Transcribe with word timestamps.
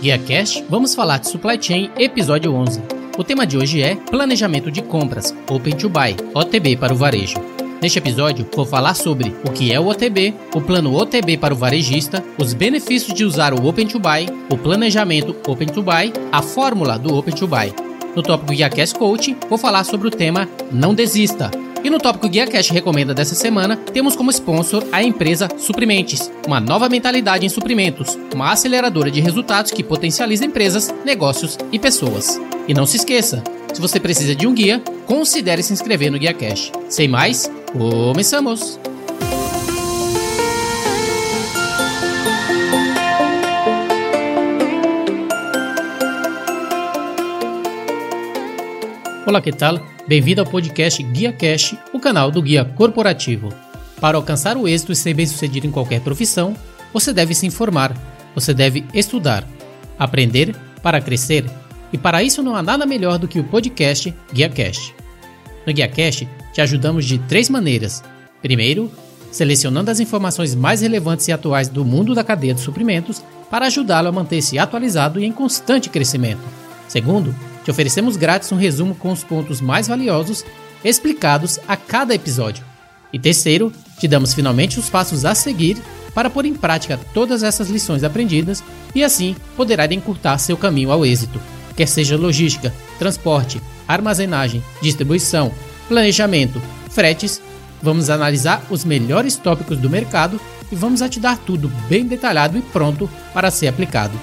Guia 0.00 0.18
Cash, 0.18 0.64
vamos 0.66 0.94
falar 0.94 1.18
de 1.18 1.28
Supply 1.28 1.62
Chain, 1.62 1.90
episódio 1.98 2.54
11. 2.54 2.80
O 3.18 3.22
tema 3.22 3.46
de 3.46 3.58
hoje 3.58 3.82
é 3.82 3.94
Planejamento 3.94 4.70
de 4.70 4.80
Compras, 4.80 5.34
Open 5.46 5.76
to 5.76 5.90
Buy, 5.90 6.16
OTB 6.32 6.78
para 6.78 6.94
o 6.94 6.96
varejo. 6.96 7.38
Neste 7.82 7.98
episódio, 7.98 8.48
vou 8.56 8.64
falar 8.64 8.94
sobre 8.94 9.36
o 9.44 9.52
que 9.52 9.70
é 9.70 9.78
o 9.78 9.88
OTB, 9.88 10.34
o 10.54 10.60
plano 10.62 10.96
OTB 10.96 11.36
para 11.36 11.52
o 11.52 11.56
varejista, 11.56 12.24
os 12.38 12.54
benefícios 12.54 13.12
de 13.12 13.26
usar 13.26 13.52
o 13.52 13.66
Open 13.66 13.86
to 13.86 13.98
Buy, 13.98 14.26
o 14.50 14.56
planejamento 14.56 15.36
Open 15.46 15.68
to 15.68 15.82
Buy, 15.82 16.14
a 16.32 16.40
fórmula 16.40 16.98
do 16.98 17.14
Open 17.14 17.34
to 17.34 17.46
Buy. 17.46 17.70
No 18.16 18.22
tópico 18.22 18.52
Guia 18.52 18.70
Cash 18.70 18.94
Coaching, 18.94 19.36
vou 19.50 19.58
falar 19.58 19.84
sobre 19.84 20.08
o 20.08 20.10
tema 20.10 20.48
Não 20.72 20.94
Desista, 20.94 21.50
e 21.82 21.90
no 21.90 21.98
tópico 21.98 22.28
Guia 22.28 22.46
Cash 22.46 22.70
Recomenda 22.70 23.14
dessa 23.14 23.34
semana, 23.34 23.76
temos 23.76 24.14
como 24.14 24.30
sponsor 24.30 24.84
a 24.92 25.02
empresa 25.02 25.48
Suprimentes, 25.56 26.30
uma 26.46 26.60
nova 26.60 26.88
mentalidade 26.88 27.46
em 27.46 27.48
suprimentos, 27.48 28.18
uma 28.34 28.52
aceleradora 28.52 29.10
de 29.10 29.20
resultados 29.20 29.72
que 29.72 29.82
potencializa 29.82 30.44
empresas, 30.44 30.94
negócios 31.04 31.58
e 31.72 31.78
pessoas. 31.78 32.40
E 32.68 32.74
não 32.74 32.86
se 32.86 32.96
esqueça, 32.96 33.42
se 33.72 33.80
você 33.80 33.98
precisa 33.98 34.34
de 34.34 34.46
um 34.46 34.54
guia, 34.54 34.82
considere 35.06 35.62
se 35.62 35.72
inscrever 35.72 36.10
no 36.10 36.18
Guia 36.18 36.34
Cash. 36.34 36.72
Sem 36.88 37.08
mais, 37.08 37.50
começamos! 37.72 38.78
Olá, 49.26 49.40
que 49.40 49.52
tal? 49.52 49.80
Bem-vindo 50.10 50.40
ao 50.40 50.46
podcast 50.48 51.00
Guia 51.04 51.32
Cash, 51.32 51.76
o 51.92 52.00
canal 52.00 52.32
do 52.32 52.42
guia 52.42 52.64
corporativo. 52.64 53.48
Para 54.00 54.16
alcançar 54.16 54.56
o 54.56 54.66
êxito 54.66 54.90
e 54.90 54.96
ser 54.96 55.14
bem-sucedido 55.14 55.68
em 55.68 55.70
qualquer 55.70 56.00
profissão, 56.00 56.52
você 56.92 57.12
deve 57.12 57.32
se 57.32 57.46
informar, 57.46 57.96
você 58.34 58.52
deve 58.52 58.84
estudar, 58.92 59.46
aprender 59.96 60.52
para 60.82 61.00
crescer, 61.00 61.44
e 61.92 61.96
para 61.96 62.24
isso 62.24 62.42
não 62.42 62.56
há 62.56 62.60
nada 62.60 62.84
melhor 62.84 63.20
do 63.20 63.28
que 63.28 63.38
o 63.38 63.44
podcast 63.44 64.12
Guia 64.32 64.48
Cash. 64.48 64.92
No 65.64 65.72
Guia 65.72 65.86
Cash, 65.86 66.26
te 66.52 66.60
ajudamos 66.60 67.04
de 67.04 67.16
três 67.16 67.48
maneiras. 67.48 68.02
Primeiro, 68.42 68.90
selecionando 69.30 69.92
as 69.92 70.00
informações 70.00 70.56
mais 70.56 70.80
relevantes 70.80 71.28
e 71.28 71.32
atuais 71.32 71.68
do 71.68 71.84
mundo 71.84 72.16
da 72.16 72.24
cadeia 72.24 72.52
de 72.52 72.60
suprimentos 72.62 73.22
para 73.48 73.66
ajudá-lo 73.66 74.08
a 74.08 74.12
manter-se 74.12 74.58
atualizado 74.58 75.20
e 75.20 75.24
em 75.24 75.30
constante 75.30 75.88
crescimento. 75.88 76.42
Segundo, 76.88 77.32
te 77.64 77.70
oferecemos 77.70 78.16
grátis 78.16 78.50
um 78.52 78.56
resumo 78.56 78.94
com 78.94 79.12
os 79.12 79.24
pontos 79.24 79.60
mais 79.60 79.88
valiosos 79.88 80.44
explicados 80.84 81.58
a 81.68 81.76
cada 81.76 82.14
episódio. 82.14 82.64
E 83.12 83.18
terceiro, 83.18 83.72
te 83.98 84.08
damos 84.08 84.32
finalmente 84.32 84.78
os 84.78 84.88
passos 84.88 85.24
a 85.24 85.34
seguir 85.34 85.76
para 86.14 86.30
pôr 86.30 86.44
em 86.44 86.54
prática 86.54 86.98
todas 87.12 87.42
essas 87.42 87.68
lições 87.68 88.02
aprendidas 88.02 88.62
e 88.94 89.04
assim 89.04 89.36
poderá 89.56 89.86
encurtar 89.92 90.38
seu 90.38 90.56
caminho 90.56 90.90
ao 90.90 91.04
êxito, 91.04 91.40
quer 91.76 91.86
seja 91.86 92.16
logística, 92.16 92.72
transporte, 92.98 93.60
armazenagem, 93.86 94.62
distribuição, 94.80 95.52
planejamento, 95.88 96.60
fretes. 96.90 97.40
Vamos 97.82 98.10
analisar 98.10 98.62
os 98.68 98.84
melhores 98.84 99.36
tópicos 99.36 99.78
do 99.78 99.88
mercado 99.88 100.38
e 100.70 100.74
vamos 100.74 101.00
a 101.00 101.08
te 101.08 101.18
dar 101.18 101.38
tudo 101.38 101.68
bem 101.88 102.04
detalhado 102.04 102.58
e 102.58 102.62
pronto 102.62 103.08
para 103.32 103.50
ser 103.50 103.68
aplicado. 103.68 104.18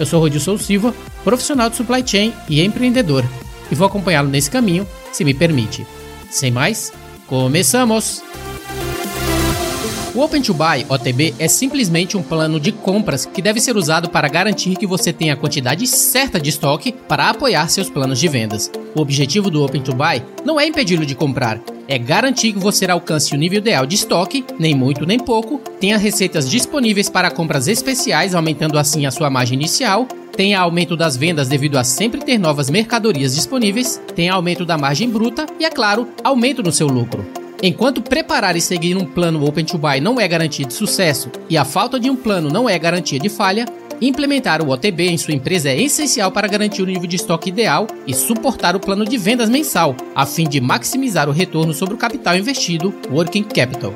Eu 0.00 0.06
sou 0.06 0.18
Rodilson 0.18 0.56
Silva, 0.56 0.94
profissional 1.22 1.68
de 1.68 1.76
supply 1.76 2.02
chain 2.04 2.32
e 2.48 2.64
empreendedor, 2.64 3.22
e 3.70 3.74
vou 3.74 3.86
acompanhá-lo 3.86 4.30
nesse 4.30 4.50
caminho, 4.50 4.88
se 5.12 5.22
me 5.26 5.34
permite. 5.34 5.86
Sem 6.30 6.50
mais, 6.50 6.90
começamos! 7.26 8.22
O 10.14 10.22
Open 10.22 10.40
to 10.40 10.54
Buy, 10.54 10.86
OTB, 10.88 11.34
é 11.38 11.46
simplesmente 11.46 12.16
um 12.16 12.22
plano 12.22 12.58
de 12.58 12.72
compras 12.72 13.26
que 13.26 13.42
deve 13.42 13.60
ser 13.60 13.76
usado 13.76 14.08
para 14.08 14.26
garantir 14.26 14.74
que 14.76 14.86
você 14.86 15.12
tenha 15.12 15.34
a 15.34 15.36
quantidade 15.36 15.86
certa 15.86 16.40
de 16.40 16.48
estoque 16.48 16.92
para 16.92 17.28
apoiar 17.28 17.68
seus 17.68 17.90
planos 17.90 18.18
de 18.18 18.26
vendas. 18.26 18.72
O 18.94 19.02
objetivo 19.02 19.50
do 19.50 19.62
Open 19.62 19.82
to 19.82 19.94
Buy 19.94 20.22
não 20.46 20.58
é 20.58 20.66
impedi-lo 20.66 21.04
de 21.04 21.14
comprar, 21.14 21.60
é 21.90 21.98
garantir 21.98 22.52
que 22.52 22.58
você 22.60 22.88
alcance 22.88 23.34
o 23.34 23.36
nível 23.36 23.58
ideal 23.58 23.84
de 23.84 23.96
estoque, 23.96 24.44
nem 24.60 24.76
muito 24.76 25.04
nem 25.04 25.18
pouco, 25.18 25.60
tenha 25.80 25.98
receitas 25.98 26.48
disponíveis 26.48 27.10
para 27.10 27.32
compras 27.32 27.66
especiais, 27.66 28.32
aumentando 28.32 28.78
assim 28.78 29.06
a 29.06 29.10
sua 29.10 29.28
margem 29.28 29.58
inicial, 29.58 30.06
tenha 30.36 30.60
aumento 30.60 30.96
das 30.96 31.16
vendas 31.16 31.48
devido 31.48 31.76
a 31.76 31.82
sempre 31.82 32.20
ter 32.20 32.38
novas 32.38 32.70
mercadorias 32.70 33.34
disponíveis, 33.34 34.00
tenha 34.14 34.34
aumento 34.34 34.64
da 34.64 34.78
margem 34.78 35.10
bruta 35.10 35.46
e, 35.58 35.64
é 35.64 35.70
claro, 35.70 36.06
aumento 36.22 36.62
no 36.62 36.70
seu 36.70 36.86
lucro. 36.86 37.26
Enquanto 37.60 38.00
preparar 38.00 38.56
e 38.56 38.60
seguir 38.60 38.96
um 38.96 39.04
plano 39.04 39.44
Open 39.44 39.64
to 39.64 39.76
Buy 39.76 40.00
não 40.00 40.20
é 40.20 40.28
garantia 40.28 40.64
de 40.64 40.72
sucesso 40.72 41.28
e 41.48 41.58
a 41.58 41.64
falta 41.64 41.98
de 41.98 42.08
um 42.08 42.14
plano 42.14 42.48
não 42.48 42.68
é 42.70 42.78
garantia 42.78 43.18
de 43.18 43.28
falha, 43.28 43.66
Implementar 44.00 44.62
o 44.62 44.70
OTB 44.70 45.08
em 45.08 45.18
sua 45.18 45.34
empresa 45.34 45.68
é 45.68 45.78
essencial 45.78 46.32
para 46.32 46.48
garantir 46.48 46.80
o 46.80 46.86
nível 46.86 47.06
de 47.06 47.16
estoque 47.16 47.50
ideal 47.50 47.86
e 48.06 48.14
suportar 48.14 48.74
o 48.74 48.80
plano 48.80 49.04
de 49.04 49.18
vendas 49.18 49.50
mensal, 49.50 49.94
a 50.14 50.24
fim 50.24 50.48
de 50.48 50.58
maximizar 50.58 51.28
o 51.28 51.32
retorno 51.32 51.74
sobre 51.74 51.94
o 51.94 51.98
capital 51.98 52.34
investido, 52.34 52.94
Working 53.10 53.42
Capital. 53.42 53.92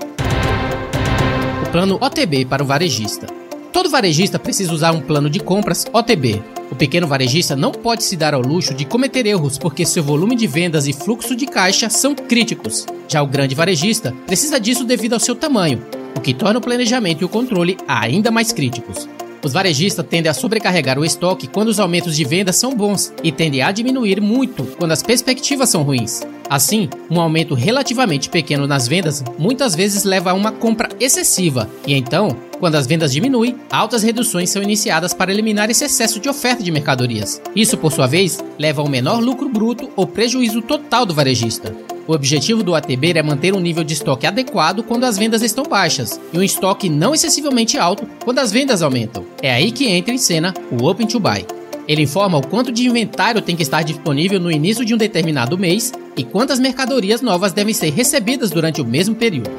O 1.66 1.70
plano 1.70 1.98
OTB 1.98 2.44
para 2.44 2.62
o 2.62 2.66
varejista. 2.66 3.26
Todo 3.72 3.88
varejista 3.88 4.38
precisa 4.38 4.74
usar 4.74 4.92
um 4.92 5.00
plano 5.00 5.30
de 5.30 5.40
compras 5.40 5.86
OTB. 5.90 6.42
O 6.70 6.76
pequeno 6.76 7.06
varejista 7.06 7.56
não 7.56 7.72
pode 7.72 8.04
se 8.04 8.14
dar 8.14 8.34
ao 8.34 8.42
luxo 8.42 8.74
de 8.74 8.84
cometer 8.84 9.24
erros 9.24 9.56
porque 9.56 9.86
seu 9.86 10.02
volume 10.02 10.36
de 10.36 10.46
vendas 10.46 10.86
e 10.86 10.92
fluxo 10.92 11.34
de 11.34 11.46
caixa 11.46 11.88
são 11.88 12.14
críticos. 12.14 12.84
Já 13.08 13.22
o 13.22 13.26
grande 13.26 13.54
varejista 13.54 14.14
precisa 14.26 14.60
disso 14.60 14.84
devido 14.84 15.14
ao 15.14 15.20
seu 15.20 15.34
tamanho, 15.34 15.82
o 16.14 16.20
que 16.20 16.34
torna 16.34 16.58
o 16.58 16.62
planejamento 16.62 17.22
e 17.22 17.24
o 17.24 17.28
controle 17.28 17.78
ainda 17.88 18.30
mais 18.30 18.52
críticos. 18.52 19.08
Os 19.44 19.52
varejistas 19.52 20.06
tendem 20.08 20.30
a 20.30 20.34
sobrecarregar 20.34 20.98
o 20.98 21.04
estoque 21.04 21.46
quando 21.46 21.68
os 21.68 21.78
aumentos 21.78 22.16
de 22.16 22.24
vendas 22.24 22.56
são 22.56 22.74
bons 22.74 23.12
e 23.22 23.30
tendem 23.30 23.60
a 23.60 23.70
diminuir 23.70 24.18
muito 24.18 24.64
quando 24.78 24.92
as 24.92 25.02
perspectivas 25.02 25.68
são 25.68 25.82
ruins. 25.82 26.22
Assim, 26.48 26.88
um 27.10 27.20
aumento 27.20 27.54
relativamente 27.54 28.30
pequeno 28.30 28.66
nas 28.66 28.88
vendas 28.88 29.22
muitas 29.38 29.74
vezes 29.74 30.04
leva 30.04 30.30
a 30.30 30.34
uma 30.34 30.50
compra 30.50 30.88
excessiva, 30.98 31.68
e 31.86 31.94
então, 31.94 32.36
quando 32.58 32.76
as 32.76 32.86
vendas 32.86 33.12
diminuem, 33.12 33.56
altas 33.70 34.02
reduções 34.02 34.48
são 34.48 34.62
iniciadas 34.62 35.12
para 35.12 35.30
eliminar 35.30 35.70
esse 35.70 35.84
excesso 35.84 36.18
de 36.18 36.28
oferta 36.28 36.62
de 36.62 36.70
mercadorias. 36.70 37.42
Isso, 37.54 37.76
por 37.76 37.92
sua 37.92 38.06
vez, 38.06 38.42
leva 38.58 38.80
ao 38.80 38.88
menor 38.88 39.20
lucro 39.20 39.48
bruto 39.48 39.90
ou 39.94 40.06
prejuízo 40.06 40.62
total 40.62 41.04
do 41.04 41.14
varejista. 41.14 41.74
O 42.06 42.12
objetivo 42.12 42.62
do 42.62 42.74
ATB 42.74 43.14
é 43.16 43.22
manter 43.22 43.54
um 43.54 43.60
nível 43.60 43.82
de 43.82 43.94
estoque 43.94 44.26
adequado 44.26 44.82
quando 44.82 45.04
as 45.04 45.16
vendas 45.16 45.40
estão 45.40 45.64
baixas 45.64 46.20
e 46.32 46.38
um 46.38 46.42
estoque 46.42 46.90
não 46.90 47.14
excessivamente 47.14 47.78
alto 47.78 48.06
quando 48.22 48.40
as 48.40 48.52
vendas 48.52 48.82
aumentam. 48.82 49.24
É 49.40 49.50
aí 49.50 49.72
que 49.72 49.88
entra 49.88 50.12
em 50.12 50.18
cena 50.18 50.52
o 50.70 50.84
Open 50.86 51.06
to 51.06 51.18
Buy. 51.18 51.46
Ele 51.88 52.02
informa 52.02 52.38
o 52.38 52.46
quanto 52.46 52.70
de 52.70 52.86
inventário 52.86 53.40
tem 53.40 53.56
que 53.56 53.62
estar 53.62 53.82
disponível 53.82 54.38
no 54.38 54.50
início 54.50 54.84
de 54.84 54.94
um 54.94 54.98
determinado 54.98 55.56
mês 55.56 55.92
e 56.14 56.24
quantas 56.24 56.60
mercadorias 56.60 57.22
novas 57.22 57.54
devem 57.54 57.72
ser 57.72 57.90
recebidas 57.90 58.50
durante 58.50 58.82
o 58.82 58.84
mesmo 58.84 59.14
período. 59.14 59.50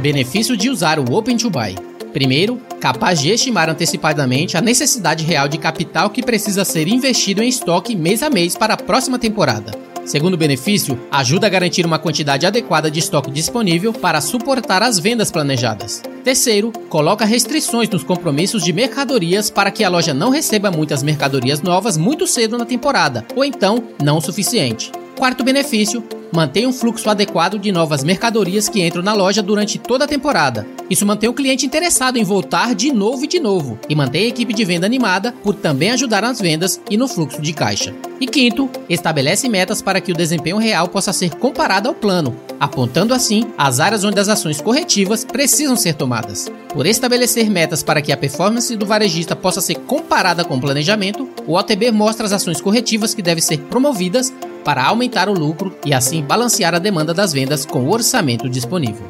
Benefício 0.00 0.56
de 0.56 0.70
usar 0.70 0.98
o 0.98 1.12
Open 1.12 1.36
to 1.36 1.50
Buy. 1.50 1.74
Primeiro, 2.12 2.60
capaz 2.80 3.20
de 3.20 3.30
estimar 3.30 3.68
antecipadamente 3.68 4.56
a 4.56 4.60
necessidade 4.60 5.24
real 5.24 5.48
de 5.48 5.58
capital 5.58 6.10
que 6.10 6.22
precisa 6.22 6.64
ser 6.64 6.86
investido 6.86 7.42
em 7.42 7.48
estoque 7.48 7.96
mês 7.96 8.22
a 8.22 8.30
mês 8.30 8.56
para 8.56 8.74
a 8.74 8.76
próxima 8.76 9.18
temporada. 9.18 9.91
Segundo 10.04 10.36
benefício, 10.36 10.98
ajuda 11.10 11.46
a 11.46 11.50
garantir 11.50 11.86
uma 11.86 11.98
quantidade 11.98 12.44
adequada 12.44 12.90
de 12.90 12.98
estoque 12.98 13.30
disponível 13.30 13.92
para 13.92 14.20
suportar 14.20 14.82
as 14.82 14.98
vendas 14.98 15.30
planejadas. 15.30 16.02
Terceiro, 16.24 16.72
coloca 16.88 17.24
restrições 17.24 17.88
nos 17.88 18.04
compromissos 18.04 18.64
de 18.64 18.72
mercadorias 18.72 19.50
para 19.50 19.70
que 19.70 19.84
a 19.84 19.88
loja 19.88 20.12
não 20.12 20.30
receba 20.30 20.70
muitas 20.70 21.02
mercadorias 21.02 21.62
novas 21.62 21.96
muito 21.96 22.26
cedo 22.26 22.58
na 22.58 22.64
temporada, 22.64 23.24
ou 23.34 23.44
então 23.44 23.82
não 24.02 24.18
o 24.18 24.20
suficiente. 24.20 24.90
Quarto 25.22 25.44
benefício, 25.44 26.02
mantém 26.34 26.66
um 26.66 26.72
fluxo 26.72 27.08
adequado 27.08 27.56
de 27.56 27.70
novas 27.70 28.02
mercadorias 28.02 28.68
que 28.68 28.84
entram 28.84 29.04
na 29.04 29.14
loja 29.14 29.40
durante 29.40 29.78
toda 29.78 30.04
a 30.04 30.08
temporada. 30.08 30.66
Isso 30.90 31.06
mantém 31.06 31.30
o 31.30 31.32
cliente 31.32 31.64
interessado 31.64 32.16
em 32.16 32.24
voltar 32.24 32.74
de 32.74 32.90
novo 32.90 33.22
e 33.22 33.28
de 33.28 33.38
novo, 33.38 33.78
e 33.88 33.94
mantém 33.94 34.24
a 34.24 34.26
equipe 34.26 34.52
de 34.52 34.64
venda 34.64 34.84
animada 34.84 35.30
por 35.30 35.54
também 35.54 35.92
ajudar 35.92 36.22
nas 36.22 36.40
vendas 36.40 36.80
e 36.90 36.96
no 36.96 37.06
fluxo 37.06 37.40
de 37.40 37.52
caixa. 37.52 37.94
E 38.20 38.26
quinto, 38.26 38.68
estabelece 38.88 39.48
metas 39.48 39.80
para 39.80 40.00
que 40.00 40.10
o 40.10 40.16
desempenho 40.16 40.56
real 40.56 40.88
possa 40.88 41.12
ser 41.12 41.30
comparado 41.36 41.88
ao 41.88 41.94
plano, 41.94 42.36
apontando 42.58 43.14
assim 43.14 43.44
as 43.56 43.78
áreas 43.78 44.02
onde 44.02 44.18
as 44.18 44.28
ações 44.28 44.60
corretivas 44.60 45.24
precisam 45.24 45.76
ser 45.76 45.94
tomadas. 45.94 46.50
Por 46.74 46.84
estabelecer 46.84 47.48
metas 47.48 47.80
para 47.80 48.02
que 48.02 48.10
a 48.10 48.16
performance 48.16 48.74
do 48.74 48.86
varejista 48.86 49.36
possa 49.36 49.60
ser 49.60 49.76
comparada 49.76 50.44
com 50.44 50.56
o 50.56 50.60
planejamento, 50.60 51.28
o 51.46 51.56
OTB 51.56 51.92
mostra 51.92 52.26
as 52.26 52.32
ações 52.32 52.60
corretivas 52.60 53.14
que 53.14 53.22
devem 53.22 53.40
ser 53.40 53.58
promovidas 53.58 54.32
para 54.64 54.84
aumentar 54.84 55.28
o 55.28 55.32
lucro 55.32 55.76
e 55.84 55.92
assim 55.92 56.22
balancear 56.22 56.74
a 56.74 56.78
demanda 56.78 57.12
das 57.12 57.32
vendas 57.32 57.66
com 57.66 57.80
o 57.80 57.90
orçamento 57.90 58.48
disponível. 58.48 59.06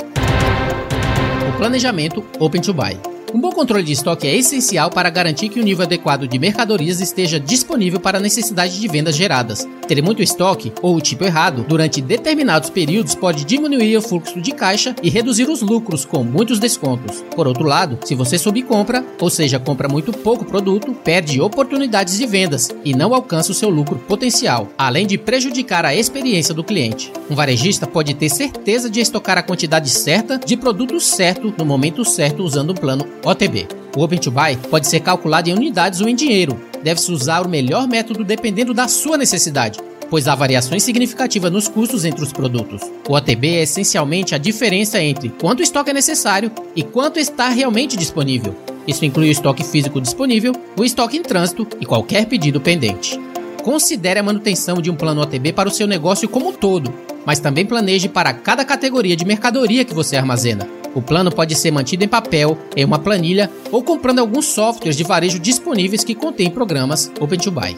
O 1.48 1.56
planejamento 1.56 2.24
Open 2.38 2.60
to 2.60 2.74
Buy. 2.74 2.98
Um 3.34 3.40
bom 3.40 3.50
controle 3.50 3.82
de 3.82 3.92
estoque 3.92 4.26
é 4.26 4.36
essencial 4.36 4.90
para 4.90 5.08
garantir 5.08 5.48
que 5.48 5.58
o 5.58 5.62
nível 5.64 5.84
adequado 5.84 6.28
de 6.28 6.38
mercadorias 6.38 7.00
esteja 7.00 7.40
disponível 7.40 7.98
para 7.98 8.18
a 8.18 8.20
necessidade 8.20 8.78
de 8.78 8.86
vendas 8.88 9.16
geradas. 9.16 9.66
Ter 9.92 10.00
muito 10.00 10.22
estoque, 10.22 10.72
ou 10.80 10.96
o 10.96 11.02
tipo 11.02 11.22
errado, 11.22 11.66
durante 11.68 12.00
determinados 12.00 12.70
períodos 12.70 13.14
pode 13.14 13.44
diminuir 13.44 13.94
o 13.98 14.00
fluxo 14.00 14.40
de 14.40 14.50
caixa 14.50 14.96
e 15.02 15.10
reduzir 15.10 15.50
os 15.50 15.60
lucros 15.60 16.06
com 16.06 16.24
muitos 16.24 16.58
descontos. 16.58 17.22
Por 17.36 17.46
outro 17.46 17.64
lado, 17.64 17.98
se 18.02 18.14
você 18.14 18.38
subcompra, 18.38 19.04
ou 19.20 19.28
seja, 19.28 19.58
compra 19.58 19.90
muito 19.90 20.10
pouco 20.10 20.46
produto, 20.46 20.94
perde 20.94 21.42
oportunidades 21.42 22.16
de 22.16 22.26
vendas 22.26 22.70
e 22.82 22.96
não 22.96 23.12
alcança 23.12 23.52
o 23.52 23.54
seu 23.54 23.68
lucro 23.68 23.98
potencial, 24.08 24.66
além 24.78 25.06
de 25.06 25.18
prejudicar 25.18 25.84
a 25.84 25.94
experiência 25.94 26.54
do 26.54 26.64
cliente. 26.64 27.12
Um 27.28 27.34
varejista 27.34 27.86
pode 27.86 28.14
ter 28.14 28.30
certeza 28.30 28.88
de 28.88 28.98
estocar 28.98 29.36
a 29.36 29.42
quantidade 29.42 29.90
certa 29.90 30.38
de 30.38 30.56
produto 30.56 30.98
certo 31.00 31.52
no 31.58 31.66
momento 31.66 32.02
certo 32.02 32.42
usando 32.42 32.70
o 32.70 32.80
plano 32.80 33.06
OTB. 33.22 33.81
O 33.94 34.02
Open 34.02 34.18
to 34.18 34.30
Buy 34.30 34.56
pode 34.70 34.86
ser 34.86 35.00
calculado 35.00 35.50
em 35.50 35.52
unidades 35.52 36.00
ou 36.00 36.08
em 36.08 36.14
dinheiro. 36.14 36.58
Deve-se 36.82 37.12
usar 37.12 37.44
o 37.44 37.48
melhor 37.48 37.86
método 37.86 38.24
dependendo 38.24 38.72
da 38.72 38.88
sua 38.88 39.18
necessidade, 39.18 39.78
pois 40.08 40.26
há 40.26 40.34
variações 40.34 40.82
significativas 40.82 41.52
nos 41.52 41.68
custos 41.68 42.06
entre 42.06 42.22
os 42.22 42.32
produtos. 42.32 42.80
O 43.06 43.14
OTB 43.14 43.56
é 43.56 43.62
essencialmente 43.62 44.34
a 44.34 44.38
diferença 44.38 45.00
entre 45.02 45.28
quanto 45.28 45.62
estoque 45.62 45.90
é 45.90 45.94
necessário 45.94 46.50
e 46.74 46.82
quanto 46.82 47.18
está 47.18 47.50
realmente 47.50 47.96
disponível. 47.96 48.56
Isso 48.86 49.04
inclui 49.04 49.28
o 49.28 49.32
estoque 49.32 49.62
físico 49.62 50.00
disponível, 50.00 50.52
o 50.76 50.84
estoque 50.84 51.18
em 51.18 51.22
trânsito 51.22 51.68
e 51.78 51.84
qualquer 51.84 52.26
pedido 52.26 52.60
pendente. 52.60 53.20
Considere 53.62 54.18
a 54.18 54.24
manutenção 54.24 54.80
de 54.80 54.90
um 54.90 54.96
plano 54.96 55.20
OTB 55.20 55.52
para 55.52 55.68
o 55.68 55.72
seu 55.72 55.86
negócio 55.86 56.28
como 56.28 56.48
um 56.48 56.52
todo, 56.52 56.92
mas 57.26 57.38
também 57.38 57.66
planeje 57.66 58.08
para 58.08 58.32
cada 58.32 58.64
categoria 58.64 59.14
de 59.14 59.24
mercadoria 59.24 59.84
que 59.84 59.94
você 59.94 60.16
armazena. 60.16 60.81
O 60.94 61.00
plano 61.00 61.30
pode 61.30 61.54
ser 61.54 61.70
mantido 61.70 62.04
em 62.04 62.08
papel, 62.08 62.58
em 62.76 62.84
uma 62.84 62.98
planilha 62.98 63.50
ou 63.70 63.82
comprando 63.82 64.18
alguns 64.18 64.46
softwares 64.46 64.96
de 64.96 65.04
varejo 65.04 65.38
disponíveis 65.38 66.04
que 66.04 66.14
contêm 66.14 66.50
programas 66.50 67.10
Open 67.20 67.38
to 67.38 67.50
Buy. 67.50 67.76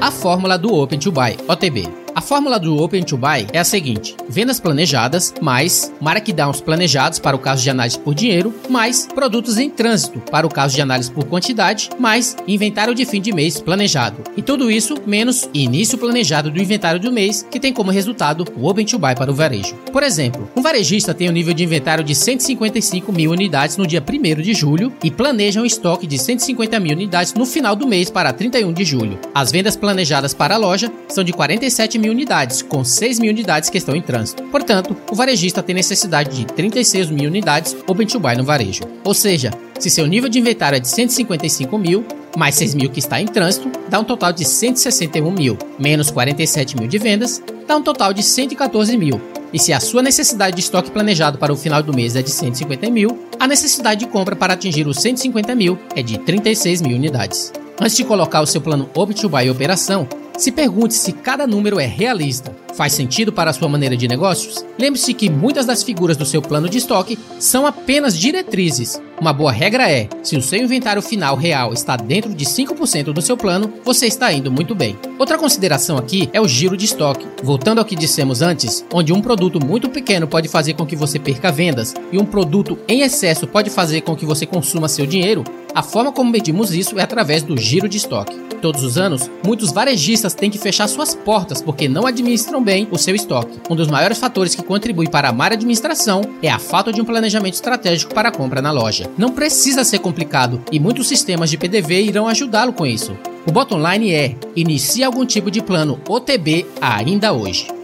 A 0.00 0.10
fórmula 0.10 0.58
do 0.58 0.74
Open 0.74 0.98
to 0.98 1.12
Buy, 1.12 1.36
OTB. 1.48 1.88
Fórmula 2.30 2.60
do 2.60 2.80
Open 2.80 3.02
to 3.02 3.16
Buy 3.16 3.48
é 3.52 3.58
a 3.58 3.64
seguinte: 3.64 4.14
vendas 4.28 4.60
planejadas 4.60 5.34
mais 5.40 5.92
markdowns 6.00 6.60
planejados 6.60 7.18
para 7.18 7.34
o 7.34 7.40
caso 7.40 7.60
de 7.60 7.68
análise 7.68 7.98
por 7.98 8.14
dinheiro, 8.14 8.54
mais 8.68 9.04
produtos 9.04 9.58
em 9.58 9.68
trânsito 9.68 10.20
para 10.30 10.46
o 10.46 10.48
caso 10.48 10.76
de 10.76 10.80
análise 10.80 11.10
por 11.10 11.24
quantidade, 11.24 11.90
mais 11.98 12.36
inventário 12.46 12.94
de 12.94 13.04
fim 13.04 13.20
de 13.20 13.32
mês 13.32 13.60
planejado. 13.60 14.22
E 14.36 14.42
tudo 14.42 14.70
isso 14.70 14.94
menos 15.04 15.50
início 15.52 15.98
planejado 15.98 16.52
do 16.52 16.62
inventário 16.62 17.00
do 17.00 17.10
mês, 17.10 17.44
que 17.50 17.58
tem 17.58 17.72
como 17.72 17.90
resultado 17.90 18.44
o 18.56 18.68
Open 18.68 18.86
to 18.86 18.96
Buy 18.96 19.16
para 19.16 19.32
o 19.32 19.34
varejo. 19.34 19.74
Por 19.92 20.04
exemplo, 20.04 20.48
um 20.54 20.62
varejista 20.62 21.12
tem 21.12 21.28
um 21.28 21.32
nível 21.32 21.52
de 21.52 21.64
inventário 21.64 22.04
de 22.04 22.14
155 22.14 23.10
mil 23.12 23.32
unidades 23.32 23.76
no 23.76 23.88
dia 23.88 24.00
1 24.00 24.40
de 24.40 24.54
julho 24.54 24.92
e 25.02 25.10
planeja 25.10 25.60
um 25.60 25.66
estoque 25.66 26.06
de 26.06 26.16
150 26.16 26.78
mil 26.78 26.92
unidades 26.92 27.34
no 27.34 27.44
final 27.44 27.74
do 27.74 27.88
mês 27.88 28.08
para 28.08 28.32
31 28.32 28.72
de 28.72 28.84
julho. 28.84 29.18
As 29.34 29.50
vendas 29.50 29.74
planejadas 29.74 30.32
para 30.32 30.54
a 30.54 30.58
loja 30.58 30.92
são 31.08 31.24
de 31.24 31.32
47 31.32 31.98
mil 31.98 32.19
unidades, 32.20 32.60
com 32.60 32.84
6 32.84 33.18
mil 33.18 33.32
unidades 33.32 33.70
que 33.70 33.78
estão 33.78 33.96
em 33.96 34.02
trânsito. 34.02 34.42
Portanto, 34.44 34.94
o 35.10 35.14
varejista 35.14 35.62
tem 35.62 35.74
necessidade 35.74 36.36
de 36.36 36.44
36 36.44 37.10
mil 37.10 37.30
unidades 37.30 37.74
open 37.86 38.06
to 38.06 38.20
buy 38.20 38.36
no 38.36 38.44
varejo. 38.44 38.82
Ou 39.02 39.14
seja, 39.14 39.50
se 39.78 39.88
seu 39.88 40.06
nível 40.06 40.28
de 40.28 40.38
inventário 40.38 40.76
é 40.76 40.80
de 40.80 40.88
155 40.88 41.78
mil, 41.78 42.04
mais 42.36 42.54
6 42.56 42.74
mil 42.74 42.90
que 42.90 42.98
está 42.98 43.20
em 43.20 43.26
trânsito, 43.26 43.70
dá 43.88 43.98
um 43.98 44.04
total 44.04 44.32
de 44.32 44.44
161 44.44 45.30
mil, 45.30 45.56
menos 45.78 46.10
47 46.10 46.76
mil 46.76 46.86
de 46.86 46.98
vendas, 46.98 47.42
dá 47.66 47.76
um 47.76 47.82
total 47.82 48.12
de 48.12 48.22
114 48.22 48.96
mil. 48.98 49.20
E 49.52 49.58
se 49.58 49.72
a 49.72 49.80
sua 49.80 50.02
necessidade 50.02 50.54
de 50.54 50.62
estoque 50.62 50.90
planejado 50.90 51.38
para 51.38 51.52
o 51.52 51.56
final 51.56 51.82
do 51.82 51.94
mês 51.94 52.14
é 52.14 52.22
de 52.22 52.30
150 52.30 52.90
mil, 52.90 53.26
a 53.38 53.48
necessidade 53.48 54.00
de 54.00 54.06
compra 54.06 54.36
para 54.36 54.52
atingir 54.52 54.86
os 54.86 54.98
150 54.98 55.54
mil 55.54 55.78
é 55.96 56.02
de 56.02 56.18
36 56.18 56.82
mil 56.82 56.96
unidades. 56.96 57.52
Antes 57.80 57.96
de 57.96 58.04
colocar 58.04 58.42
o 58.42 58.46
seu 58.46 58.60
plano 58.60 58.90
Open 58.94 59.16
to 59.16 59.28
Buy 59.28 59.46
em 59.46 59.50
operação, 59.50 60.06
se 60.40 60.50
pergunte 60.50 60.94
se 60.94 61.12
cada 61.12 61.46
número 61.46 61.78
é 61.78 61.84
realista, 61.84 62.56
faz 62.74 62.94
sentido 62.94 63.30
para 63.30 63.50
a 63.50 63.52
sua 63.52 63.68
maneira 63.68 63.94
de 63.94 64.08
negócios. 64.08 64.64
Lembre-se 64.78 65.12
que 65.12 65.28
muitas 65.28 65.66
das 65.66 65.82
figuras 65.82 66.16
do 66.16 66.24
seu 66.24 66.40
plano 66.40 66.66
de 66.66 66.78
estoque 66.78 67.18
são 67.38 67.66
apenas 67.66 68.18
diretrizes. 68.18 68.98
Uma 69.20 69.34
boa 69.34 69.52
regra 69.52 69.90
é: 69.90 70.08
se 70.22 70.38
o 70.38 70.40
seu 70.40 70.58
inventário 70.58 71.02
final 71.02 71.36
real 71.36 71.74
está 71.74 71.94
dentro 71.94 72.32
de 72.32 72.46
5% 72.46 73.12
do 73.12 73.20
seu 73.20 73.36
plano, 73.36 73.70
você 73.84 74.06
está 74.06 74.32
indo 74.32 74.50
muito 74.50 74.74
bem. 74.74 74.98
Outra 75.18 75.36
consideração 75.36 75.98
aqui 75.98 76.30
é 76.32 76.40
o 76.40 76.48
giro 76.48 76.74
de 76.74 76.86
estoque. 76.86 77.26
Voltando 77.42 77.80
ao 77.80 77.84
que 77.84 77.94
dissemos 77.94 78.40
antes, 78.40 78.82
onde 78.94 79.12
um 79.12 79.20
produto 79.20 79.62
muito 79.62 79.90
pequeno 79.90 80.26
pode 80.26 80.48
fazer 80.48 80.72
com 80.72 80.86
que 80.86 80.96
você 80.96 81.18
perca 81.18 81.52
vendas 81.52 81.94
e 82.10 82.16
um 82.16 82.24
produto 82.24 82.78
em 82.88 83.02
excesso 83.02 83.46
pode 83.46 83.68
fazer 83.68 84.00
com 84.00 84.16
que 84.16 84.24
você 84.24 84.46
consuma 84.46 84.88
seu 84.88 85.04
dinheiro, 85.04 85.44
a 85.74 85.82
forma 85.82 86.12
como 86.12 86.30
medimos 86.30 86.74
isso 86.74 86.98
é 86.98 87.02
através 87.02 87.42
do 87.42 87.56
giro 87.56 87.88
de 87.88 87.96
estoque. 87.96 88.36
Todos 88.60 88.82
os 88.82 88.98
anos, 88.98 89.30
muitos 89.44 89.72
varejistas 89.72 90.34
têm 90.34 90.50
que 90.50 90.58
fechar 90.58 90.86
suas 90.86 91.14
portas 91.14 91.62
porque 91.62 91.88
não 91.88 92.06
administram 92.06 92.62
bem 92.62 92.86
o 92.90 92.98
seu 92.98 93.14
estoque. 93.14 93.58
Um 93.70 93.74
dos 93.74 93.88
maiores 93.88 94.18
fatores 94.18 94.54
que 94.54 94.62
contribui 94.62 95.08
para 95.08 95.30
a 95.30 95.32
má 95.32 95.46
administração 95.46 96.22
é 96.42 96.50
a 96.50 96.58
falta 96.58 96.92
de 96.92 97.00
um 97.00 97.04
planejamento 97.04 97.54
estratégico 97.54 98.14
para 98.14 98.28
a 98.28 98.32
compra 98.32 98.60
na 98.60 98.70
loja. 98.70 99.10
Não 99.16 99.32
precisa 99.32 99.82
ser 99.82 100.00
complicado 100.00 100.62
e 100.70 100.78
muitos 100.78 101.08
sistemas 101.08 101.50
de 101.50 101.56
PDV 101.56 102.02
irão 102.02 102.28
ajudá-lo 102.28 102.72
com 102.72 102.86
isso. 102.86 103.16
O 103.46 103.52
bottom 103.52 103.78
line 103.78 104.12
é: 104.12 104.36
inicie 104.54 105.02
algum 105.02 105.24
tipo 105.24 105.50
de 105.50 105.62
plano 105.62 105.98
OTB 106.06 106.66
ainda 106.80 107.32
hoje. 107.32 107.79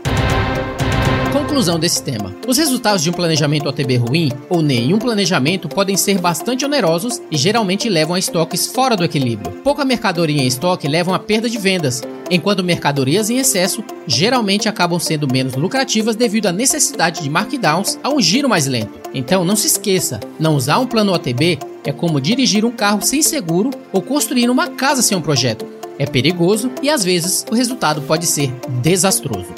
Conclusão 1.57 1.79
desse 1.79 2.03
tema: 2.03 2.37
os 2.47 2.59
resultados 2.59 3.03
de 3.03 3.09
um 3.09 3.15
planejamento 3.15 3.67
OTB 3.67 3.97
ruim 3.97 4.31
ou 4.51 4.61
nenhum 4.61 4.99
planejamento 4.99 5.71
podem 5.71 5.97
ser 5.97 6.19
bastante 6.19 6.67
onerosos 6.67 7.23
e 7.31 7.37
geralmente 7.39 7.89
levam 7.89 8.15
a 8.15 8.19
estoques 8.19 8.67
fora 8.67 8.95
do 8.95 9.03
equilíbrio. 9.03 9.53
Pouca 9.63 9.83
mercadoria 9.83 10.43
em 10.43 10.47
estoque 10.47 10.87
levam 10.87 11.15
a 11.15 11.19
perda 11.19 11.49
de 11.49 11.57
vendas, 11.57 12.03
enquanto 12.31 12.63
mercadorias 12.63 13.31
em 13.31 13.39
excesso 13.39 13.83
geralmente 14.07 14.69
acabam 14.69 15.01
sendo 15.01 15.27
menos 15.33 15.55
lucrativas 15.55 16.15
devido 16.15 16.45
à 16.45 16.53
necessidade 16.53 17.23
de 17.23 17.31
markdowns 17.31 17.99
a 18.03 18.11
um 18.11 18.21
giro 18.21 18.51
mais 18.51 18.67
lento. 18.67 18.93
Então 19.15 19.43
não 19.43 19.57
se 19.57 19.67
esqueça, 19.67 20.21
não 20.39 20.57
usar 20.57 20.79
um 20.79 20.87
plano 20.87 21.15
OTB 21.15 21.59
é 21.87 21.91
como 21.91 22.21
dirigir 22.21 22.67
um 22.67 22.71
carro 22.71 23.01
sem 23.01 23.23
seguro 23.23 23.71
ou 23.95 24.03
construir 24.03 24.51
uma 24.51 24.69
casa 24.69 25.01
sem 25.01 25.17
um 25.17 25.23
projeto. 25.23 25.65
É 25.99 26.05
perigoso 26.05 26.71
e 26.83 26.91
às 26.91 27.03
vezes 27.03 27.47
o 27.51 27.55
resultado 27.55 28.03
pode 28.03 28.27
ser 28.27 28.53
desastroso. 28.83 29.56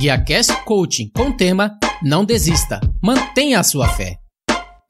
GuiaCast 0.00 0.64
Coaching 0.64 1.10
com 1.14 1.24
o 1.24 1.36
tema 1.36 1.76
Não 2.02 2.24
desista, 2.24 2.80
mantenha 3.02 3.60
a 3.60 3.62
sua 3.62 3.86
fé. 3.86 4.16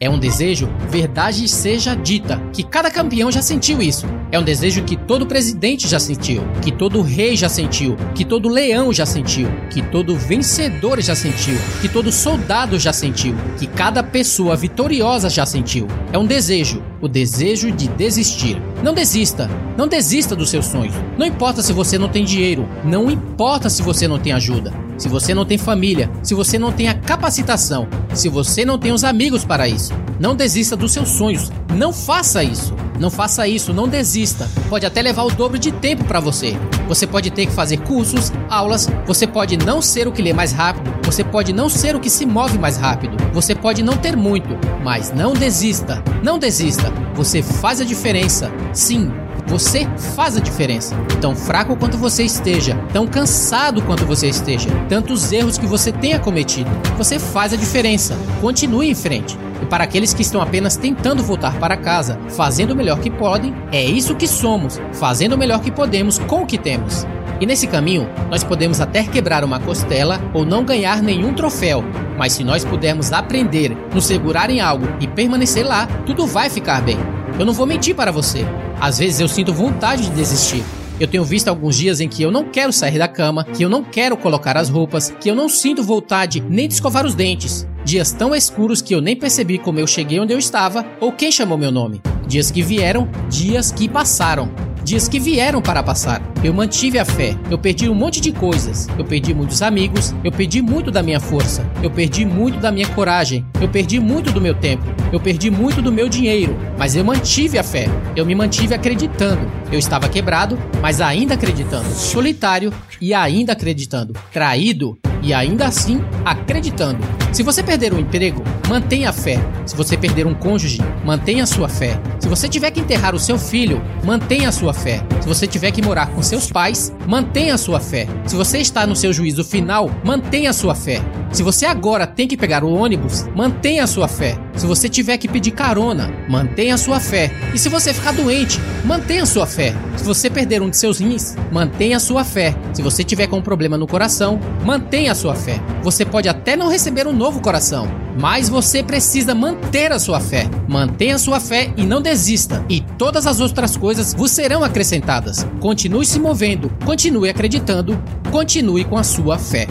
É 0.02 0.08
um 0.08 0.20
desejo, 0.20 0.66
verdade 0.88 1.46
seja 1.48 1.96
dita, 1.96 2.40
que 2.54 2.62
cada 2.62 2.90
campeão 2.90 3.30
já 3.30 3.42
sentiu 3.42 3.82
isso. 3.82 4.06
É 4.30 4.38
um 4.38 4.42
desejo 4.42 4.84
que 4.84 4.96
todo 4.96 5.26
presidente 5.26 5.88
já 5.88 5.98
sentiu, 5.98 6.42
que 6.62 6.70
todo 6.70 7.02
rei 7.02 7.36
já 7.36 7.48
sentiu, 7.48 7.96
que 8.14 8.24
todo 8.24 8.48
leão 8.48 8.92
já 8.92 9.04
sentiu, 9.04 9.48
que 9.68 9.82
todo 9.82 10.16
vencedor 10.16 11.02
já 11.02 11.16
sentiu, 11.16 11.56
que 11.82 11.88
todo 11.88 12.12
soldado 12.12 12.78
já 12.78 12.92
sentiu, 12.92 13.34
que 13.58 13.66
cada 13.66 14.04
pessoa 14.04 14.56
vitoriosa 14.56 15.28
já 15.28 15.44
sentiu. 15.44 15.88
É 16.12 16.18
um 16.18 16.24
desejo, 16.24 16.82
o 17.00 17.08
desejo 17.08 17.72
de 17.72 17.88
desistir. 17.88 18.62
Não 18.82 18.94
desista, 18.94 19.48
não 19.76 19.86
desista 19.86 20.34
dos 20.34 20.48
seus 20.48 20.64
sonhos. 20.64 20.94
Não 21.18 21.26
importa 21.26 21.62
se 21.62 21.70
você 21.72 21.98
não 21.98 22.08
tem 22.08 22.24
dinheiro, 22.24 22.66
não 22.82 23.10
importa 23.10 23.68
se 23.68 23.82
você 23.82 24.08
não 24.08 24.18
tem 24.18 24.32
ajuda, 24.32 24.72
se 24.96 25.06
você 25.06 25.34
não 25.34 25.44
tem 25.44 25.58
família, 25.58 26.10
se 26.22 26.32
você 26.32 26.58
não 26.58 26.72
tem 26.72 26.88
a 26.88 26.94
capacitação, 26.94 27.86
se 28.14 28.28
você 28.30 28.64
não 28.64 28.78
tem 28.78 28.92
os 28.92 29.04
amigos 29.04 29.44
para 29.44 29.68
isso. 29.68 29.92
Não 30.18 30.34
desista 30.34 30.76
dos 30.76 30.92
seus 30.92 31.10
sonhos. 31.10 31.52
Não 31.76 31.92
faça 31.92 32.42
isso. 32.42 32.74
Não 33.00 33.08
faça 33.08 33.48
isso, 33.48 33.72
não 33.72 33.88
desista. 33.88 34.46
Pode 34.68 34.84
até 34.84 35.00
levar 35.00 35.22
o 35.22 35.30
dobro 35.30 35.58
de 35.58 35.72
tempo 35.72 36.04
para 36.04 36.20
você. 36.20 36.54
Você 36.86 37.06
pode 37.06 37.30
ter 37.30 37.46
que 37.46 37.52
fazer 37.52 37.78
cursos, 37.78 38.30
aulas, 38.46 38.90
você 39.06 39.26
pode 39.26 39.56
não 39.56 39.80
ser 39.80 40.06
o 40.06 40.12
que 40.12 40.20
lê 40.20 40.34
mais 40.34 40.52
rápido, 40.52 40.92
você 41.02 41.24
pode 41.24 41.50
não 41.50 41.70
ser 41.70 41.96
o 41.96 42.00
que 42.00 42.10
se 42.10 42.26
move 42.26 42.58
mais 42.58 42.76
rápido, 42.76 43.16
você 43.32 43.54
pode 43.54 43.82
não 43.82 43.96
ter 43.96 44.14
muito, 44.14 44.50
mas 44.84 45.10
não 45.10 45.32
desista. 45.32 46.04
Não 46.22 46.38
desista. 46.38 46.92
Você 47.14 47.42
faz 47.42 47.80
a 47.80 47.84
diferença. 47.84 48.52
Sim, 48.74 49.10
você 49.50 49.84
faz 50.14 50.36
a 50.36 50.40
diferença. 50.40 50.94
Tão 51.20 51.34
fraco 51.34 51.76
quanto 51.76 51.98
você 51.98 52.22
esteja, 52.22 52.76
tão 52.92 53.04
cansado 53.04 53.82
quanto 53.82 54.06
você 54.06 54.28
esteja, 54.28 54.70
tantos 54.88 55.32
erros 55.32 55.58
que 55.58 55.66
você 55.66 55.90
tenha 55.90 56.20
cometido, 56.20 56.70
você 56.96 57.18
faz 57.18 57.52
a 57.52 57.56
diferença. 57.56 58.16
Continue 58.40 58.88
em 58.88 58.94
frente. 58.94 59.36
E 59.60 59.66
para 59.66 59.82
aqueles 59.82 60.14
que 60.14 60.22
estão 60.22 60.40
apenas 60.40 60.76
tentando 60.76 61.24
voltar 61.24 61.58
para 61.58 61.76
casa, 61.76 62.16
fazendo 62.28 62.70
o 62.70 62.76
melhor 62.76 63.00
que 63.00 63.10
podem, 63.10 63.52
é 63.72 63.84
isso 63.84 64.14
que 64.14 64.28
somos, 64.28 64.80
fazendo 64.92 65.34
o 65.34 65.38
melhor 65.38 65.60
que 65.60 65.72
podemos 65.72 66.16
com 66.16 66.42
o 66.42 66.46
que 66.46 66.56
temos. 66.56 67.04
E 67.40 67.46
nesse 67.46 67.66
caminho, 67.66 68.08
nós 68.30 68.44
podemos 68.44 68.80
até 68.80 69.02
quebrar 69.02 69.42
uma 69.42 69.58
costela 69.58 70.20
ou 70.32 70.46
não 70.46 70.62
ganhar 70.62 71.02
nenhum 71.02 71.34
troféu, 71.34 71.82
mas 72.16 72.34
se 72.34 72.44
nós 72.44 72.64
pudermos 72.64 73.12
aprender, 73.12 73.76
nos 73.92 74.04
segurar 74.04 74.48
em 74.48 74.60
algo 74.60 74.86
e 75.00 75.08
permanecer 75.08 75.66
lá, 75.66 75.86
tudo 76.06 76.24
vai 76.24 76.48
ficar 76.48 76.80
bem. 76.82 76.98
Eu 77.38 77.44
não 77.44 77.52
vou 77.52 77.66
mentir 77.66 77.96
para 77.96 78.12
você. 78.12 78.46
Às 78.80 78.98
vezes 78.98 79.20
eu 79.20 79.28
sinto 79.28 79.52
vontade 79.52 80.04
de 80.04 80.10
desistir. 80.10 80.64
Eu 80.98 81.06
tenho 81.06 81.24
visto 81.24 81.48
alguns 81.48 81.76
dias 81.76 82.00
em 82.00 82.08
que 82.08 82.22
eu 82.22 82.30
não 82.30 82.44
quero 82.44 82.72
sair 82.72 82.98
da 82.98 83.08
cama, 83.08 83.44
que 83.44 83.62
eu 83.62 83.68
não 83.68 83.84
quero 83.84 84.16
colocar 84.16 84.56
as 84.56 84.68
roupas, 84.68 85.12
que 85.20 85.30
eu 85.30 85.34
não 85.34 85.48
sinto 85.48 85.82
vontade 85.82 86.44
nem 86.48 86.66
de 86.66 86.74
escovar 86.74 87.04
os 87.06 87.14
dentes. 87.14 87.66
Dias 87.84 88.12
tão 88.12 88.34
escuros 88.34 88.82
que 88.82 88.94
eu 88.94 89.00
nem 89.00 89.16
percebi 89.16 89.58
como 89.58 89.78
eu 89.78 89.86
cheguei 89.86 90.18
onde 90.18 90.32
eu 90.32 90.38
estava 90.38 90.84
ou 91.00 91.12
quem 91.12 91.30
chamou 91.30 91.56
meu 91.56 91.70
nome. 91.70 92.00
Dias 92.26 92.50
que 92.50 92.62
vieram, 92.62 93.08
dias 93.28 93.70
que 93.72 93.88
passaram 93.88 94.50
dias 94.84 95.08
que 95.08 95.20
vieram 95.20 95.60
para 95.60 95.82
passar. 95.82 96.22
Eu 96.42 96.54
mantive 96.54 96.98
a 96.98 97.04
fé. 97.04 97.36
Eu 97.50 97.58
perdi 97.58 97.88
um 97.88 97.94
monte 97.94 98.20
de 98.20 98.32
coisas. 98.32 98.88
Eu 98.98 99.04
perdi 99.04 99.34
muitos 99.34 99.62
amigos. 99.62 100.14
Eu 100.24 100.32
perdi 100.32 100.62
muito 100.62 100.90
da 100.90 101.02
minha 101.02 101.20
força. 101.20 101.64
Eu 101.82 101.90
perdi 101.90 102.24
muito 102.24 102.58
da 102.58 102.72
minha 102.72 102.88
coragem. 102.88 103.44
Eu 103.60 103.68
perdi 103.68 104.00
muito 104.00 104.32
do 104.32 104.40
meu 104.40 104.54
tempo. 104.54 104.84
Eu 105.12 105.20
perdi 105.20 105.50
muito 105.50 105.82
do 105.82 105.92
meu 105.92 106.08
dinheiro. 106.08 106.56
Mas 106.78 106.96
eu 106.96 107.04
mantive 107.04 107.58
a 107.58 107.62
fé. 107.62 107.88
Eu 108.16 108.24
me 108.24 108.34
mantive 108.34 108.74
acreditando. 108.74 109.50
Eu 109.70 109.78
estava 109.78 110.08
quebrado, 110.08 110.58
mas 110.80 111.00
ainda 111.00 111.34
acreditando. 111.34 111.88
Solitário 111.90 112.72
e 113.00 113.12
ainda 113.12 113.52
acreditando. 113.52 114.14
Traído 114.32 114.98
e 115.22 115.34
ainda 115.34 115.66
assim 115.66 116.02
acreditando. 116.24 117.19
Se 117.32 117.44
você 117.44 117.62
perder 117.62 117.94
um 117.94 117.98
emprego, 117.98 118.42
mantenha 118.68 119.10
a 119.10 119.12
fé. 119.12 119.38
Se 119.64 119.76
você 119.76 119.96
perder 119.96 120.26
um 120.26 120.34
cônjuge, 120.34 120.80
mantenha 121.04 121.44
a 121.44 121.46
sua 121.46 121.68
fé. 121.68 122.00
Se 122.18 122.28
você 122.28 122.48
tiver 122.48 122.72
que 122.72 122.80
enterrar 122.80 123.14
o 123.14 123.20
seu 123.20 123.38
filho, 123.38 123.80
mantenha 124.04 124.48
a 124.48 124.52
sua 124.52 124.74
fé. 124.74 125.00
Se 125.20 125.28
você 125.28 125.46
tiver 125.46 125.70
que 125.70 125.80
morar 125.80 126.08
com 126.08 126.22
seus 126.22 126.50
pais, 126.50 126.92
mantenha 127.06 127.54
a 127.54 127.58
sua 127.58 127.78
fé. 127.78 128.08
Se 128.26 128.34
você 128.34 128.58
está 128.58 128.84
no 128.84 128.96
seu 128.96 129.12
juízo 129.12 129.44
final, 129.44 129.90
mantenha 130.04 130.50
a 130.50 130.52
sua 130.52 130.74
fé. 130.74 131.00
Se 131.30 131.44
você 131.44 131.64
agora 131.64 132.08
tem 132.08 132.26
que 132.26 132.36
pegar 132.36 132.64
o 132.64 132.74
ônibus, 132.74 133.24
mantenha 133.36 133.84
a 133.84 133.86
sua 133.86 134.08
fé. 134.08 134.36
Se 134.56 134.66
você 134.66 134.88
tiver 134.88 135.16
que 135.16 135.28
pedir 135.28 135.52
carona, 135.52 136.12
mantenha 136.28 136.74
a 136.74 136.78
sua 136.78 136.98
fé. 136.98 137.30
E 137.54 137.58
se 137.58 137.68
você 137.68 137.94
ficar 137.94 138.12
doente, 138.12 138.60
mantenha 138.84 139.22
a 139.22 139.26
sua 139.26 139.46
fé. 139.46 139.72
Se 139.96 140.04
você 140.04 140.28
perder 140.28 140.60
um 140.60 140.68
de 140.68 140.76
seus 140.76 140.98
rins, 140.98 141.36
mantenha 141.52 141.98
a 141.98 142.00
sua 142.00 142.24
fé. 142.24 142.54
Se 142.72 142.82
você 142.82 143.04
tiver 143.04 143.28
com 143.28 143.38
um 143.38 143.42
problema 143.42 143.78
no 143.78 143.86
coração, 143.86 144.40
mantenha 144.64 145.12
a 145.12 145.14
sua 145.14 145.34
fé. 145.36 145.60
Você 145.82 146.04
pode 146.04 146.28
até 146.28 146.56
não 146.56 146.68
receber 146.68 147.06
um 147.06 147.12
novo 147.20 147.42
coração, 147.42 147.86
mas 148.18 148.48
você 148.48 148.82
precisa 148.82 149.34
manter 149.34 149.92
a 149.92 149.98
sua 149.98 150.20
fé. 150.20 150.48
Mantenha 150.66 151.16
a 151.16 151.18
sua 151.18 151.38
fé 151.38 151.70
e 151.76 151.82
não 151.82 152.00
desista. 152.00 152.64
E 152.66 152.80
todas 152.80 153.26
as 153.26 153.40
outras 153.40 153.76
coisas 153.76 154.14
vos 154.14 154.30
serão 154.30 154.64
acrescentadas. 154.64 155.46
Continue 155.60 156.06
se 156.06 156.18
movendo, 156.18 156.72
continue 156.82 157.28
acreditando, 157.28 158.02
continue 158.30 158.86
com 158.86 158.96
a 158.96 159.04
sua 159.04 159.36
fé. 159.36 159.66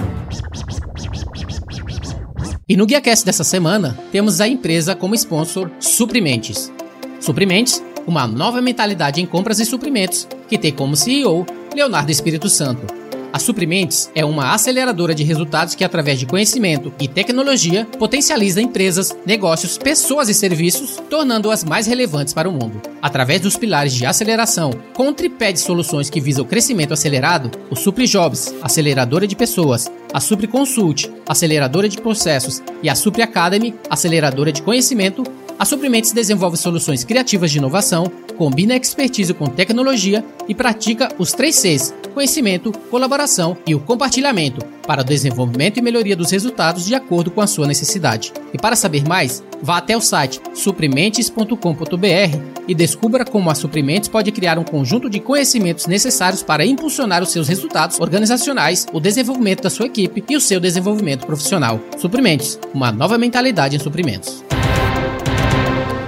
E 2.67 2.77
no 2.77 2.85
GuiaCast 2.85 3.25
dessa 3.25 3.43
semana, 3.43 3.97
temos 4.11 4.39
a 4.39 4.47
empresa 4.47 4.93
como 4.93 5.15
sponsor 5.15 5.71
Suprimentes. 5.79 6.71
Suprimentes, 7.19 7.83
uma 8.05 8.27
nova 8.27 8.61
mentalidade 8.61 9.19
em 9.19 9.25
compras 9.25 9.59
e 9.59 9.65
suprimentos, 9.65 10.27
que 10.47 10.55
tem 10.55 10.71
como 10.71 10.95
CEO 10.95 11.47
Leonardo 11.73 12.11
Espírito 12.11 12.47
Santo 12.47 12.98
a 13.31 13.39
Suprimentes 13.39 14.09
é 14.15 14.25
uma 14.25 14.53
aceleradora 14.53 15.13
de 15.13 15.23
resultados 15.23 15.75
que, 15.75 15.83
através 15.83 16.19
de 16.19 16.25
conhecimento 16.25 16.91
e 16.99 17.07
tecnologia, 17.07 17.85
potencializa 17.97 18.61
empresas, 18.61 19.15
negócios, 19.25 19.77
pessoas 19.77 20.29
e 20.29 20.33
serviços, 20.33 21.01
tornando-as 21.09 21.63
mais 21.63 21.85
relevantes 21.85 22.33
para 22.33 22.49
o 22.49 22.51
mundo. 22.51 22.81
Através 23.01 23.41
dos 23.41 23.55
pilares 23.55 23.93
de 23.93 24.05
aceleração, 24.05 24.71
com 24.93 25.09
um 25.09 25.13
tripé 25.13 25.51
de 25.51 25.59
soluções 25.59 26.09
que 26.09 26.19
visa 26.19 26.41
o 26.41 26.45
crescimento 26.45 26.93
acelerado, 26.93 27.51
o 27.69 27.75
SupriJobs, 27.75 28.53
aceleradora 28.61 29.27
de 29.27 29.35
pessoas, 29.35 29.91
a 30.11 30.19
SupriConsult, 30.19 31.09
aceleradora 31.27 31.87
de 31.87 32.01
processos, 32.01 32.61
e 32.81 32.89
a 32.89 32.95
Supri 32.95 33.21
Academy, 33.21 33.75
aceleradora 33.89 34.51
de 34.51 34.61
conhecimento, 34.61 35.23
a 35.59 35.65
Suprimentes 35.65 36.13
desenvolve 36.13 36.55
soluções 36.55 37.03
criativas 37.03 37.51
de 37.51 37.57
inovação, 37.57 38.09
combina 38.37 38.77
expertise 38.77 39.33
com 39.33 39.45
tecnologia 39.45 40.23
e 40.47 40.55
pratica 40.55 41.09
os 41.19 41.33
três 41.33 41.57
Cs: 41.57 41.93
conhecimento, 42.19 42.73
colaboração 42.91 43.55
e 43.65 43.73
o 43.73 43.79
compartilhamento 43.79 44.65
para 44.85 45.01
o 45.01 45.05
desenvolvimento 45.05 45.77
e 45.77 45.81
melhoria 45.81 46.17
dos 46.17 46.31
resultados 46.31 46.85
de 46.85 46.93
acordo 46.93 47.31
com 47.31 47.39
a 47.39 47.47
sua 47.47 47.65
necessidade. 47.65 48.33
E 48.53 48.57
para 48.57 48.75
saber 48.75 49.07
mais, 49.07 49.41
vá 49.61 49.77
até 49.77 49.95
o 49.95 50.01
site 50.01 50.41
suprimentes.com.br 50.53 51.55
e 52.67 52.75
descubra 52.75 53.23
como 53.23 53.49
a 53.49 53.55
Suprimentes 53.55 54.09
pode 54.09 54.33
criar 54.33 54.59
um 54.59 54.65
conjunto 54.65 55.09
de 55.09 55.21
conhecimentos 55.21 55.87
necessários 55.87 56.43
para 56.43 56.65
impulsionar 56.65 57.23
os 57.23 57.31
seus 57.31 57.47
resultados 57.47 58.01
organizacionais, 58.01 58.85
o 58.91 58.99
desenvolvimento 58.99 59.63
da 59.63 59.69
sua 59.69 59.85
equipe 59.85 60.21
e 60.27 60.35
o 60.35 60.41
seu 60.41 60.59
desenvolvimento 60.59 61.25
profissional. 61.25 61.79
Suprimentes, 61.97 62.59
uma 62.73 62.91
nova 62.91 63.17
mentalidade 63.17 63.77
em 63.77 63.79
suprimentos. 63.79 64.43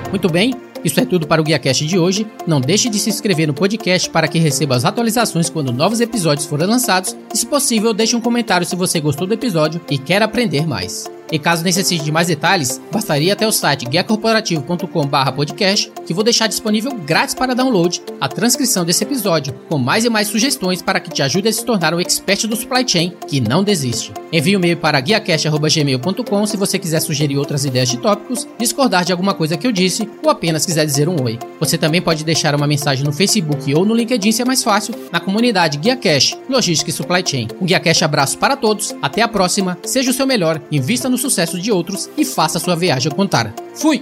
Muito 0.10 0.28
bem, 0.28 0.54
isso 0.84 1.00
é 1.00 1.06
tudo 1.06 1.28
para 1.28 1.42
o 1.42 1.44
GuiaCast 1.44 1.86
de 1.86 1.98
hoje. 1.98 2.28
Não 2.48 2.60
deixe 2.60 2.90
de 2.90 3.00
se 3.00 3.10
inscrever 3.10 3.48
no 3.48 3.54
podcast 3.54 4.10
para 4.10 4.28
que 4.28 4.40
receba 4.40 4.76
as 4.76 4.86
atualizações 4.86 5.50
quando 5.50 5.72
novos 5.72 6.02
episódios 6.02 6.48
forem 6.48 6.68
lançados. 6.68 7.16
E 7.34 7.38
se 7.38 7.46
possível, 7.46 7.94
deixe 7.94 8.16
um 8.16 8.22
comentário 8.22 8.66
se 8.66 8.76
você 8.76 9.00
gostou 9.00 9.28
do 9.28 9.34
episódio 9.34 9.82
e 9.90 9.98
quer 9.98 10.22
aprender 10.22 10.68
mais. 10.68 11.10
E 11.32 11.40
caso 11.40 11.64
necessite 11.64 12.04
de 12.04 12.12
mais 12.12 12.28
detalhes, 12.28 12.82
bastaria 12.92 13.34
até 13.34 13.48
o 13.48 13.52
site 13.52 13.86
guiacorporativo.com/podcast, 13.86 15.92
que 16.06 16.14
vou 16.14 16.24
deixar 16.24 16.48
disponível 16.48 16.92
grátis 17.06 17.36
para 17.36 17.56
download 17.56 18.02
a 18.20 18.28
transcrição 18.28 18.84
desse 18.84 19.04
episódio, 19.04 19.54
com 19.70 19.78
mais 19.78 20.06
e 20.06 20.10
mais 20.10 20.28
sugestões 20.28 20.82
para 20.82 21.00
que 21.00 21.10
te 21.10 21.22
ajude 21.22 21.48
a 21.48 21.54
se 21.54 21.66
tornar 21.66 21.94
um 21.94 22.00
expert 22.00 22.48
do 22.48 22.56
supply 22.56 22.84
chain 22.88 23.14
que 23.28 23.40
não 23.40 23.64
desiste. 23.64 24.12
Envie 24.32 24.56
um 24.56 24.60
e-mail 24.60 24.78
para 24.78 25.00
guiacast.gmail.com 25.00 26.46
se 26.46 26.58
você 26.58 26.80
quiser 26.80 27.02
sugerir 27.02 27.38
outras 27.38 27.66
ideias 27.66 27.90
de 27.90 27.98
tópicos, 27.98 28.48
discordar 28.58 29.06
de 29.06 29.12
alguma 29.12 29.34
coisa 29.34 29.58
que 29.58 29.68
eu 29.68 29.72
disse 29.72 30.10
ou 30.24 30.30
apenas 30.30 30.66
quiser 30.66 30.86
dizer 30.86 31.10
um 31.10 31.22
oi. 31.24 31.38
Você 31.60 31.78
também 31.78 32.02
pode 32.02 32.24
deixar 32.24 32.56
uma 32.56 32.68
mensagem 32.68 33.06
no 33.06 33.14
Facebook 33.14 33.74
ou 33.74 33.86
no 33.86 33.94
LinkedIn 33.94 34.32
se 34.32 34.42
é 34.42 34.46
mais 34.46 34.64
fácil, 34.64 34.96
na 35.12 35.20
comunidade 35.20 35.78
GuiaCash, 35.78 36.38
Logística 36.50 36.90
e 36.90 36.94
Supply 36.94 37.24
Chain. 37.26 37.48
Um 37.60 37.66
GuiaCash 37.66 38.04
abraço 38.04 38.38
para 38.38 38.56
todos, 38.56 38.96
até 39.02 39.22
a 39.22 39.28
próxima, 39.28 39.78
seja 39.84 40.12
o 40.12 40.14
seu 40.14 40.28
melhor, 40.28 40.62
invista 40.72 41.10
no 41.10 41.18
sucesso 41.22 41.60
de 41.60 41.72
outros 41.72 42.10
e 42.18 42.26
faça 42.26 42.60
sua 42.60 42.76
viagem 42.76 43.12
contar. 43.12 43.54
Fui! 43.76 44.02